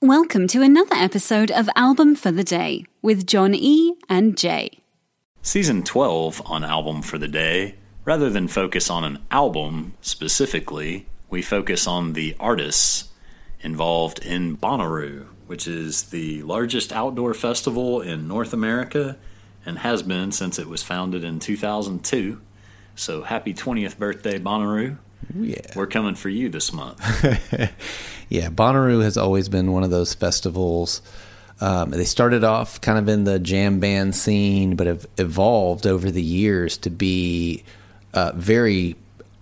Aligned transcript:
Welcome 0.00 0.46
to 0.48 0.62
another 0.62 0.94
episode 0.94 1.50
of 1.50 1.68
Album 1.74 2.14
for 2.14 2.30
the 2.30 2.44
Day 2.44 2.84
with 3.02 3.26
John 3.26 3.52
E. 3.52 3.96
and 4.08 4.38
Jay. 4.38 4.78
Season 5.42 5.82
12 5.82 6.40
on 6.46 6.62
Album 6.62 7.02
for 7.02 7.18
the 7.18 7.26
Day. 7.26 7.74
Rather 8.04 8.30
than 8.30 8.46
focus 8.46 8.90
on 8.90 9.02
an 9.02 9.18
album 9.32 9.94
specifically, 10.00 11.06
we 11.28 11.42
focus 11.42 11.88
on 11.88 12.12
the 12.12 12.36
artists 12.38 13.10
involved 13.60 14.24
in 14.24 14.56
Bonnaroo, 14.56 15.26
which 15.48 15.66
is 15.66 16.04
the 16.04 16.44
largest 16.44 16.92
outdoor 16.92 17.34
festival 17.34 18.00
in 18.00 18.28
North 18.28 18.52
America 18.52 19.16
and 19.66 19.80
has 19.80 20.04
been 20.04 20.30
since 20.30 20.60
it 20.60 20.68
was 20.68 20.80
founded 20.84 21.24
in 21.24 21.40
2002. 21.40 22.40
So 22.94 23.22
happy 23.22 23.52
20th 23.52 23.98
birthday, 23.98 24.38
Bonnaroo. 24.38 24.98
Yeah. 25.34 25.60
We're 25.74 25.88
coming 25.88 26.14
for 26.14 26.28
you 26.28 26.48
this 26.48 26.72
month. 26.72 27.00
yeah, 28.28 28.48
Bonnaroo 28.48 29.02
has 29.02 29.16
always 29.16 29.48
been 29.48 29.72
one 29.72 29.82
of 29.84 29.90
those 29.90 30.14
festivals. 30.14 31.02
Um, 31.60 31.90
they 31.90 32.04
started 32.04 32.44
off 32.44 32.80
kind 32.80 32.98
of 32.98 33.08
in 33.08 33.24
the 33.24 33.38
jam 33.38 33.80
band 33.80 34.14
scene, 34.14 34.76
but 34.76 34.86
have 34.86 35.06
evolved 35.16 35.86
over 35.86 36.10
the 36.10 36.22
years 36.22 36.76
to 36.78 36.90
be 36.90 37.64
uh, 38.14 38.32
very 38.36 38.96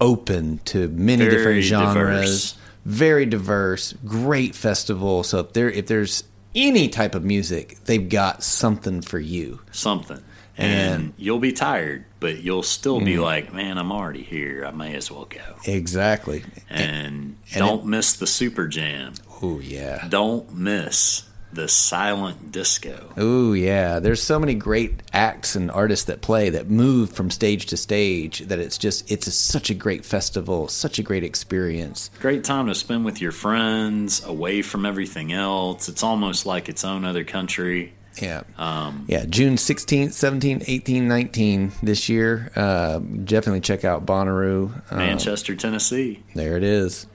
open 0.00 0.58
to 0.64 0.88
many 0.88 1.24
Very 1.24 1.36
different 1.36 1.62
genres, 1.64 2.52
diverse. 2.52 2.58
very 2.84 3.26
diverse, 3.26 3.92
great 4.04 4.54
festival. 4.54 5.22
So 5.22 5.40
if 5.40 5.52
there 5.52 5.70
if 5.70 5.86
there's 5.86 6.24
any 6.54 6.88
type 6.88 7.14
of 7.14 7.22
music, 7.24 7.78
they've 7.84 8.08
got 8.08 8.42
something 8.42 9.02
for 9.02 9.20
you. 9.20 9.60
Something. 9.70 10.22
And, 10.58 10.94
And- 11.02 11.12
you'll 11.16 11.38
be 11.38 11.52
tired, 11.52 12.04
but 12.20 12.42
you'll 12.42 12.62
still 12.62 13.00
be 13.00 13.14
Mm. 13.14 13.22
like, 13.22 13.52
man, 13.52 13.78
I'm 13.78 13.90
already 13.90 14.22
here. 14.22 14.64
I 14.66 14.70
may 14.70 14.94
as 14.94 15.10
well 15.10 15.24
go. 15.24 15.40
Exactly. 15.64 16.44
And, 16.68 17.36
and 17.52 17.58
don't 17.58 17.86
miss 17.86 18.12
the 18.12 18.26
super 18.26 18.68
jam. 18.68 19.14
Oh 19.42 19.58
yeah. 19.58 20.06
Don't 20.08 20.54
miss 20.54 21.22
the 21.52 21.66
silent 21.66 22.52
disco. 22.52 23.12
Oh 23.16 23.54
yeah, 23.54 23.98
there's 23.98 24.22
so 24.22 24.38
many 24.38 24.54
great 24.54 25.00
acts 25.12 25.56
and 25.56 25.68
artists 25.68 26.04
that 26.04 26.20
play 26.20 26.48
that 26.50 26.70
move 26.70 27.10
from 27.10 27.28
stage 27.28 27.66
to 27.66 27.76
stage 27.76 28.38
that 28.40 28.60
it's 28.60 28.78
just 28.78 29.10
it's 29.10 29.26
a, 29.26 29.32
such 29.32 29.68
a 29.68 29.74
great 29.74 30.04
festival, 30.04 30.68
such 30.68 31.00
a 31.00 31.02
great 31.02 31.24
experience. 31.24 32.08
Great 32.20 32.44
time 32.44 32.68
to 32.68 32.74
spend 32.76 33.04
with 33.04 33.20
your 33.20 33.32
friends, 33.32 34.22
away 34.24 34.62
from 34.62 34.86
everything 34.86 35.32
else. 35.32 35.88
It's 35.88 36.04
almost 36.04 36.46
like 36.46 36.68
its 36.68 36.84
own 36.84 37.04
other 37.04 37.24
country. 37.24 37.94
Yeah. 38.20 38.42
Um, 38.58 39.04
Yeah, 39.08 39.24
June 39.26 39.54
16th, 39.56 40.08
17th, 40.08 40.64
18th, 40.66 41.30
19th 41.30 41.80
this 41.80 42.08
year. 42.08 42.50
Uh, 42.56 42.98
definitely 42.98 43.60
check 43.60 43.84
out 43.84 44.04
Bonnaroo. 44.04 44.82
Uh, 44.90 44.96
Manchester, 44.96 45.54
Tennessee. 45.54 46.22
there 46.34 46.56
it 46.56 46.62
is. 46.64 47.06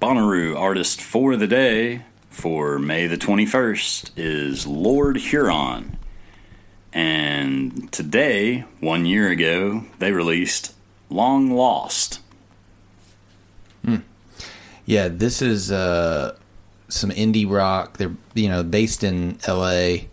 Bonnaroo 0.00 0.56
artist 0.56 1.00
for 1.00 1.34
the 1.36 1.46
day 1.48 2.02
for 2.30 2.78
May 2.78 3.06
the 3.08 3.16
21st 3.18 4.10
is 4.16 4.66
Lord 4.66 5.16
Huron. 5.16 5.98
And 6.92 7.90
today, 7.92 8.64
one 8.80 9.04
year 9.06 9.28
ago, 9.28 9.84
they 9.98 10.12
released 10.12 10.74
Long 11.10 11.50
Lost. 11.50 12.20
Hmm. 13.84 13.96
Yeah, 14.86 15.08
this 15.08 15.42
is 15.42 15.70
uh, 15.70 16.36
some 16.88 17.10
indie 17.10 17.48
rock. 17.48 17.98
They're 17.98 18.14
you 18.34 18.48
know 18.48 18.62
based 18.62 19.04
in 19.04 19.38
L.A. 19.46 20.08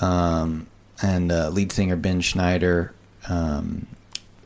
Um, 0.00 0.66
and 1.02 1.30
uh, 1.30 1.48
lead 1.50 1.72
singer 1.72 1.96
Ben 1.96 2.20
Schneider. 2.20 2.94
Um, 3.28 3.86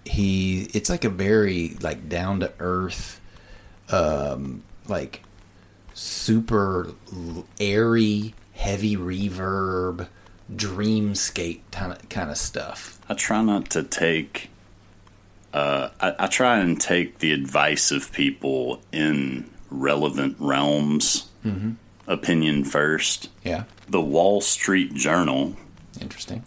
he 0.04 0.68
it's 0.72 0.88
like 0.88 1.04
a 1.04 1.10
very 1.10 1.76
like 1.80 2.08
down 2.08 2.40
to 2.40 2.52
earth, 2.58 3.20
um, 3.90 4.62
like 4.86 5.22
super 5.94 6.92
airy, 7.60 8.34
heavy 8.54 8.96
reverb, 8.96 10.08
dreamscape 10.54 11.60
kind 11.70 11.92
of 11.92 12.08
kind 12.08 12.30
of 12.30 12.38
stuff. 12.38 12.98
I 13.08 13.14
try 13.14 13.42
not 13.42 13.70
to 13.70 13.82
take. 13.82 14.50
Uh, 15.52 15.90
I, 16.00 16.14
I 16.18 16.26
try 16.26 16.58
and 16.58 16.80
take 16.80 17.18
the 17.18 17.32
advice 17.32 17.90
of 17.90 18.12
people 18.12 18.82
in 18.92 19.50
relevant 19.70 20.36
realms. 20.38 21.28
Opinion 22.08 22.64
first. 22.64 23.28
Yeah, 23.44 23.64
The 23.88 24.00
Wall 24.00 24.40
Street 24.40 24.94
Journal 24.94 25.54
interesting. 26.00 26.42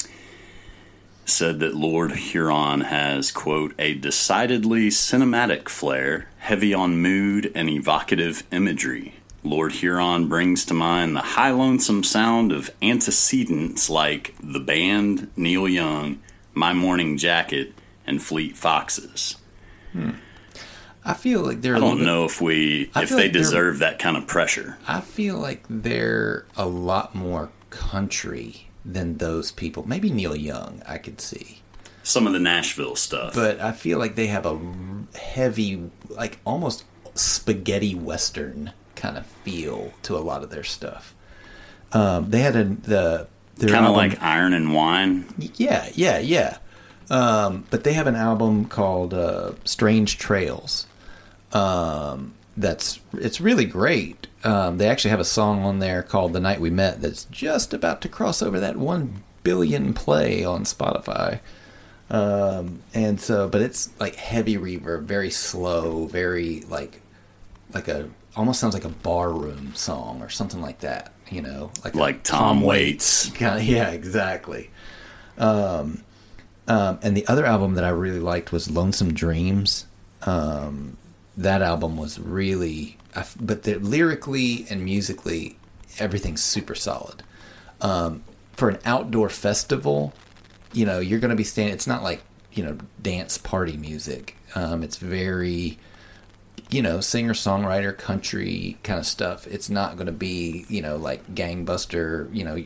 said 1.26 1.60
that 1.60 1.76
Lord 1.76 2.12
Huron 2.14 2.82
has, 2.82 3.32
quote, 3.32 3.74
a 3.80 3.94
decidedly 3.94 4.90
cinematic 4.90 5.70
flair, 5.70 6.28
heavy 6.40 6.74
on 6.74 6.98
mood 7.02 7.52
and 7.56 7.70
evocative 7.70 8.44
imagery. 8.52 9.16
Lord 9.44 9.72
Huron 9.74 10.28
brings 10.28 10.66
to 10.66 10.74
mind 10.74 11.16
the 11.16 11.22
high 11.22 11.52
lonesome 11.52 12.04
sound 12.04 12.52
of 12.52 12.70
antecedents 12.82 13.90
like 13.90 14.36
The 14.42 14.60
Band, 14.60 15.32
Neil 15.36 15.68
Young, 15.68 16.20
My 16.54 16.74
Morning 16.74 17.18
Jacket, 17.18 17.74
and 18.06 18.22
Fleet 18.22 18.56
Foxes. 18.56 19.38
Hmm. 19.94 20.12
I 21.04 21.14
feel 21.14 21.42
like 21.42 21.62
they're. 21.62 21.76
I 21.76 21.80
don't 21.80 21.98
bit- 21.98 22.06
know 22.06 22.26
if 22.26 22.42
we 22.42 22.92
if 22.96 23.10
they 23.10 23.16
like 23.24 23.32
deserve 23.32 23.80
that 23.80 24.00
kind 24.00 24.16
of 24.18 24.28
pressure. 24.28 24.78
I 24.88 25.02
feel 25.02 25.38
like 25.38 25.64
they're 25.70 26.46
a 26.56 26.66
lot 26.66 27.16
more 27.16 27.50
country 27.70 28.68
than 28.86 29.18
those 29.18 29.52
people. 29.52 29.88
Maybe 29.88 30.10
Neil 30.10 30.36
Young, 30.36 30.82
I 30.88 30.98
could 30.98 31.20
see. 31.22 31.60
Some 32.04 32.26
of 32.28 32.34
the 32.34 32.40
Nashville 32.40 32.96
stuff. 32.96 33.36
But 33.36 33.60
I 33.60 33.72
feel 33.72 34.00
like 34.00 34.16
they 34.16 34.28
have 34.28 34.46
a 34.46 34.60
heavy, 35.18 35.90
like 36.10 36.40
almost 36.46 36.84
spaghetti 37.14 37.94
western 37.94 38.74
kind 38.96 39.18
of 39.18 39.26
feel 39.26 39.94
to 40.04 40.16
a 40.18 40.20
lot 40.20 40.44
of 40.44 40.50
their 40.50 40.64
stuff. 40.64 41.14
Um, 41.94 42.30
they 42.30 42.40
had 42.40 42.56
a 42.56 42.64
the 42.64 43.28
kind 43.68 43.86
of 43.86 43.96
like 43.96 44.22
Iron 44.22 44.54
and 44.54 44.74
Wine. 44.74 45.26
yeah, 45.56 45.90
yeah, 45.94 46.20
yeah. 46.20 46.58
Um, 47.10 47.66
but 47.70 47.84
they 47.84 47.94
have 47.94 48.08
an 48.08 48.16
album 48.16 48.66
called 48.66 49.14
uh, 49.14 49.52
Strange 49.66 50.18
Trails. 50.18 50.88
Um, 51.54 52.34
that's 52.58 53.00
it's 53.14 53.40
really 53.42 53.66
great. 53.66 54.28
Um, 54.44 54.78
they 54.78 54.88
actually 54.88 55.12
have 55.12 55.20
a 55.20 55.26
song 55.26 55.64
on 55.64 55.80
there 55.80 56.04
called 56.04 56.34
"The 56.34 56.40
Night 56.40 56.60
We 56.62 56.70
Met" 56.70 57.02
that's 57.02 57.26
just 57.26 57.74
about 57.74 58.02
to 58.02 58.10
cross 58.10 58.42
over 58.42 58.60
that 58.60 58.78
one 58.78 59.24
billion 59.44 59.94
play 59.94 60.44
on 60.44 60.64
Spotify. 60.64 61.40
Um, 62.10 62.82
and 62.94 63.20
so, 63.22 63.48
but 63.48 63.62
it's 63.62 63.90
like 64.00 64.16
heavy 64.16 64.58
reverb, 64.58 65.04
very 65.04 65.30
slow, 65.32 66.06
very 66.08 66.62
like 66.70 67.02
like 67.74 67.88
a 67.88 68.10
almost 68.36 68.60
sounds 68.60 68.74
like 68.74 68.86
a 68.86 68.90
barroom 68.90 69.74
song 69.76 70.22
or 70.22 70.30
something 70.30 70.62
like 70.62 70.80
that. 70.80 71.14
You 71.30 71.42
know, 71.42 71.72
like 71.86 71.96
Like 71.96 72.24
Tom 72.24 72.62
Waits. 72.62 73.30
kind 73.30 73.58
of 73.60 73.64
yeah, 73.68 73.92
exactly. 73.92 74.70
Um, 75.38 76.04
um, 76.68 77.00
and 77.02 77.16
the 77.16 77.26
other 77.28 77.46
album 77.46 77.76
that 77.76 77.86
I 77.86 77.90
really 77.90 78.20
liked 78.20 78.52
was 78.52 78.70
Lonesome 78.70 79.14
Dreams. 79.14 79.86
Um, 80.24 80.98
that 81.44 81.62
album 81.62 81.98
was 81.98 82.20
really, 82.20 82.98
but 83.40 83.64
the, 83.64 83.76
lyrically 83.76 84.66
and 84.70 84.84
musically, 84.84 85.58
everything's 86.00 86.42
super 86.42 86.76
solid. 86.76 87.24
Um, 87.82 88.24
for 88.54 88.70
an 88.70 88.80
outdoor 88.86 89.30
festival, 89.30 90.14
you 90.74 90.86
know, 90.86 91.00
you're 91.00 91.20
going 91.20 91.30
to 91.30 91.36
be 91.36 91.44
standing. 91.44 91.74
It's 91.74 91.88
not 91.88 92.04
like 92.04 92.22
you 92.54 92.64
know 92.64 92.78
dance 93.02 93.38
party 93.38 93.78
music. 93.78 94.36
Um, 94.56 94.84
it's 94.84 94.98
very 94.98 95.78
you 96.72 96.82
know, 96.82 97.02
singer 97.02 97.34
songwriter, 97.34 97.96
country 97.96 98.78
kind 98.84 98.98
of 98.98 99.06
stuff. 99.06 99.46
It's 99.46 99.70
not 99.70 99.98
going 99.98 100.06
to 100.06 100.14
be, 100.14 100.66
you 100.70 100.82
know, 100.82 100.96
like 100.96 101.36
gangbuster, 101.36 102.34
you 102.34 102.46
know, 102.46 102.64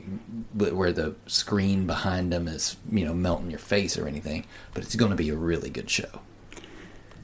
where 0.53 0.91
the 0.91 1.15
screen 1.25 1.87
behind 1.87 2.31
them 2.31 2.47
is, 2.47 2.77
you 2.91 3.03
know, 3.03 3.15
melting 3.15 3.49
your 3.49 3.59
face 3.59 3.97
or 3.97 4.07
anything. 4.07 4.45
But 4.75 4.83
it's 4.83 4.95
going 4.95 5.09
to 5.09 5.17
be 5.17 5.29
a 5.29 5.35
really 5.35 5.71
good 5.71 5.89
show. 5.89 6.21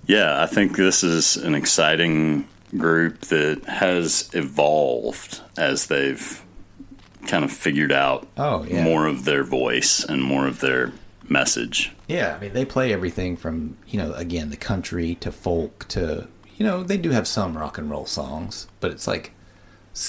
Yeah, 0.07 0.41
I 0.41 0.45
think 0.45 0.75
this 0.77 1.03
is 1.03 1.37
an 1.37 1.55
exciting 1.55 2.47
group 2.77 3.21
that 3.21 3.63
has 3.65 4.29
evolved 4.33 5.41
as 5.57 5.87
they've 5.87 6.43
kind 7.27 7.43
of 7.43 7.51
figured 7.51 7.91
out 7.91 8.27
Oh, 8.37 8.63
yeah. 8.63 8.83
more 8.83 9.05
of 9.07 9.25
their 9.25 9.43
voice 9.43 10.03
and 10.03 10.23
more 10.23 10.47
of 10.47 10.59
their 10.59 10.91
message. 11.29 11.91
Yeah, 12.07 12.35
I 12.35 12.39
mean, 12.39 12.53
they 12.53 12.65
play 12.65 12.91
everything 12.91 13.37
from, 13.37 13.77
you 13.87 13.97
know, 13.99 14.13
again, 14.13 14.49
the 14.49 14.57
country 14.57 15.15
to 15.15 15.31
folk 15.31 15.85
to, 15.89 16.27
you 16.57 16.65
know, 16.65 16.83
they 16.83 16.97
do 16.97 17.11
have 17.11 17.27
some 17.27 17.57
rock 17.57 17.77
and 17.77 17.89
roll 17.89 18.05
songs, 18.05 18.67
but 18.79 18.91
it's 18.91 19.07
like 19.07 19.31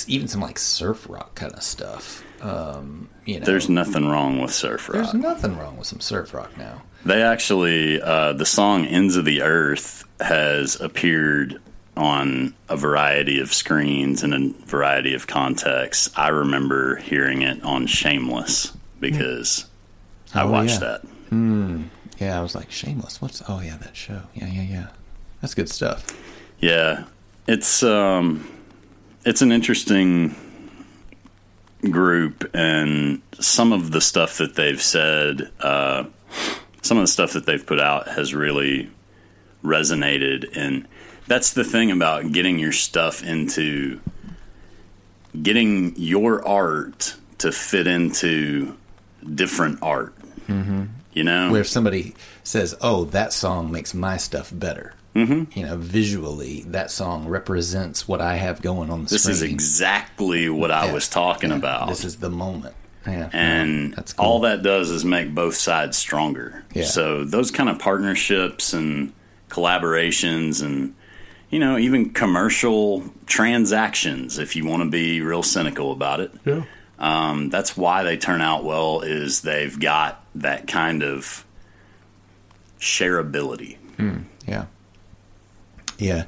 even 0.06 0.28
some 0.28 0.40
like 0.40 0.58
surf 0.58 1.06
rock 1.08 1.34
kind 1.34 1.52
of 1.52 1.62
stuff. 1.62 2.22
Um, 2.42 3.08
you 3.24 3.38
know, 3.38 3.46
There's 3.46 3.68
nothing 3.68 4.08
wrong 4.08 4.40
with 4.40 4.52
surf 4.52 4.88
rock. 4.88 4.94
there's 4.96 5.14
nothing 5.14 5.56
wrong 5.58 5.76
with 5.76 5.86
some 5.86 6.00
surf 6.00 6.34
rock 6.34 6.56
now. 6.58 6.82
They 7.04 7.22
actually, 7.22 8.00
uh, 8.00 8.32
the 8.32 8.46
song 8.46 8.84
"Ends 8.86 9.16
of 9.16 9.24
the 9.24 9.42
Earth" 9.42 10.04
has 10.20 10.80
appeared 10.80 11.60
on 11.96 12.54
a 12.68 12.76
variety 12.76 13.38
of 13.40 13.52
screens 13.52 14.22
in 14.24 14.32
a 14.32 14.66
variety 14.66 15.14
of 15.14 15.26
contexts. 15.26 16.10
I 16.16 16.28
remember 16.28 16.96
hearing 16.96 17.42
it 17.42 17.62
on 17.62 17.86
Shameless 17.86 18.72
because 19.00 19.66
I 20.34 20.42
Oh, 20.44 20.50
watched 20.50 20.80
yeah. 20.80 20.98
that. 21.30 21.84
Yeah, 22.18 22.38
I 22.38 22.42
was 22.42 22.54
like, 22.54 22.70
Shameless. 22.70 23.20
What's? 23.20 23.42
Oh 23.48 23.60
yeah, 23.60 23.76
that 23.78 23.96
show. 23.96 24.22
Yeah, 24.34 24.46
yeah, 24.46 24.62
yeah. 24.62 24.86
That's 25.40 25.54
good 25.54 25.68
stuff. 25.68 26.06
Yeah, 26.60 27.04
it's 27.48 27.82
um, 27.82 28.48
it's 29.24 29.42
an 29.42 29.52
interesting 29.52 30.34
group, 31.90 32.50
and 32.54 33.22
some 33.38 33.72
of 33.72 33.90
the 33.90 34.00
stuff 34.00 34.38
that 34.38 34.54
they've 34.54 34.80
said, 34.80 35.50
uh, 35.60 36.04
some 36.82 36.98
of 36.98 37.02
the 37.02 37.08
stuff 37.08 37.32
that 37.32 37.46
they've 37.46 37.64
put 37.64 37.80
out 37.80 38.08
has 38.08 38.34
really 38.34 38.90
resonated, 39.64 40.56
and 40.56 40.86
that's 41.26 41.52
the 41.52 41.64
thing 41.64 41.90
about 41.90 42.32
getting 42.32 42.58
your 42.58 42.72
stuff 42.72 43.22
into 43.22 44.00
getting 45.40 45.94
your 45.96 46.46
art 46.46 47.16
to 47.38 47.52
fit 47.52 47.86
into 47.86 48.76
different 49.34 49.78
art. 49.82 50.14
Mm-hmm. 50.46 50.84
You 51.12 51.24
know, 51.24 51.50
Where 51.50 51.64
somebody 51.64 52.14
says, 52.42 52.74
"Oh, 52.80 53.04
that 53.06 53.32
song 53.32 53.70
makes 53.70 53.94
my 53.94 54.16
stuff 54.16 54.50
better." 54.52 54.94
Mm-hmm. 55.14 55.58
You 55.58 55.66
know, 55.66 55.76
visually, 55.76 56.62
that 56.68 56.90
song 56.90 57.28
represents 57.28 58.08
what 58.08 58.20
I 58.22 58.36
have 58.36 58.62
going 58.62 58.90
on 58.90 59.04
the 59.04 59.10
this 59.10 59.22
screen. 59.24 59.34
is 59.34 59.42
exactly 59.42 60.48
what 60.48 60.70
I 60.70 60.86
Yeah, 60.86 60.92
was 60.94 61.08
talking 61.08 61.50
yeah, 61.50 61.56
about. 61.56 61.88
This 61.88 62.04
is 62.04 62.16
the 62.16 62.30
moment. 62.30 62.74
Yeah, 63.06 63.28
and 63.32 63.90
no, 63.90 63.96
that's 63.96 64.12
cool. 64.14 64.24
all 64.24 64.40
that 64.40 64.62
does 64.62 64.90
is 64.90 65.04
make 65.04 65.34
both 65.34 65.56
sides 65.56 65.98
stronger. 65.98 66.64
Yeah. 66.72 66.84
So 66.84 67.24
those 67.24 67.50
kind 67.50 67.68
of 67.68 67.78
partnerships 67.78 68.72
and 68.72 69.12
collaborations 69.50 70.62
and 70.64 70.94
you 71.50 71.58
know 71.58 71.76
even 71.76 72.10
commercial 72.10 73.04
transactions 73.26 74.38
if 74.38 74.56
you 74.56 74.64
want 74.64 74.82
to 74.84 74.88
be 74.88 75.20
real 75.20 75.42
cynical 75.42 75.92
about 75.92 76.20
it. 76.20 76.32
Yeah. 76.46 76.62
Um, 76.98 77.50
that's 77.50 77.76
why 77.76 78.04
they 78.04 78.16
turn 78.16 78.40
out 78.40 78.62
well 78.64 79.00
is 79.00 79.42
they've 79.42 79.78
got 79.78 80.24
that 80.36 80.68
kind 80.68 81.02
of 81.02 81.44
shareability. 82.78 83.76
Yeah. 84.46 84.66
Yeah. 85.98 86.24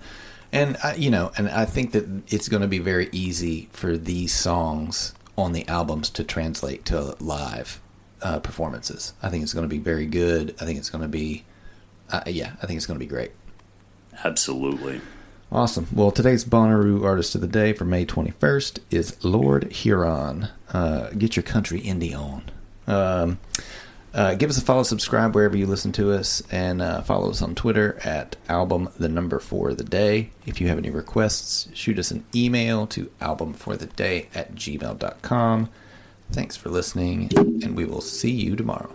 And 0.53 0.77
I, 0.85 0.95
you 0.95 1.11
know, 1.11 1.33
and 1.37 1.49
I 1.49 1.65
think 1.65 1.93
that 1.93 2.07
it's 2.33 2.49
going 2.49 2.63
to 2.63 2.69
be 2.69 2.79
very 2.79 3.09
easy 3.11 3.69
for 3.73 3.97
these 3.97 4.33
songs 4.33 5.15
on 5.37 5.53
the 5.53 5.67
albums 5.67 6.11
to 6.11 6.25
translate 6.25 6.85
to 6.87 7.17
live 7.21 7.81
uh, 8.23 8.39
performances. 8.39 9.15
I 9.23 9.29
think 9.29 9.43
it's 9.43 9.53
going 9.53 9.65
to 9.65 9.69
be 9.69 9.79
very 9.79 10.07
good. 10.07 10.55
I 10.61 10.65
think 10.65 10.79
it's 10.79 10.91
going 10.91 11.03
to 11.03 11.09
be, 11.09 11.45
uh, 12.11 12.23
yeah, 12.27 12.53
I 12.63 12.67
think 12.67 12.77
it's 12.77 12.87
going 12.87 12.99
to 12.99 13.05
be 13.05 13.09
great. 13.09 13.33
Absolutely. 14.23 15.01
Awesome. 15.51 15.87
Well, 15.93 16.11
today's 16.11 16.45
Bonnaroo 16.45 17.05
artist 17.05 17.35
of 17.35 17.41
the 17.41 17.47
day 17.47 17.73
for 17.73 17.85
May 17.85 18.07
21st 18.07 18.79
is 18.91 19.25
Lord 19.25 19.71
Huron. 19.73 20.49
Uh, 20.73 21.11
get 21.11 21.37
your 21.37 21.43
country 21.43 21.81
indie 21.81 22.17
on. 22.17 22.45
Um, 22.87 23.39
uh, 24.15 24.35
give 24.35 24.49
us 24.49 24.57
a 24.57 24.61
follow, 24.61 24.85
subscribe 24.85 25.35
wherever 25.35 25.57
you 25.57 25.67
listen 25.67 25.91
to 25.93 26.13
us, 26.13 26.41
and 26.53 26.81
uh, 26.81 27.03
follow 27.03 27.31
us 27.31 27.43
on 27.43 27.55
Twitter 27.57 27.99
at 28.05 28.37
album 28.49 28.89
the 28.97 29.09
number 29.09 29.41
for 29.41 29.75
the 29.75 29.83
day. 29.83 30.31
If 30.47 30.61
you 30.61 30.69
have 30.69 30.79
any 30.79 30.91
requests, 30.91 31.69
shoot 31.75 31.99
us 31.99 32.13
an 32.13 32.25
email 32.33 32.87
to 32.89 33.11
albumfortheday 33.21 34.29
at 34.33 34.55
gmail.com. 34.55 35.69
Thanks 36.31 36.57
for 36.57 36.69
listening, 36.69 37.31
and 37.37 37.77
we 37.77 37.85
will 37.85 38.01
see 38.01 38.31
you 38.31 38.55
tomorrow. 38.55 38.93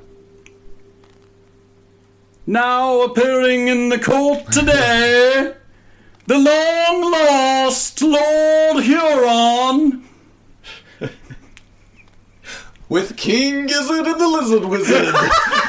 Now 2.47 3.01
appearing 3.01 3.67
in 3.67 3.89
the 3.89 3.99
court 3.99 4.51
today, 4.51 5.53
the 6.27 6.37
long 6.37 7.11
lost 7.11 8.01
Lord 8.01 8.83
Huron. 8.83 10.08
With 12.89 13.17
King 13.17 13.67
Gizzard 13.67 14.07
and 14.07 14.19
the 14.19 14.27
Lizard 14.27 14.65
Wizard. 14.65 15.13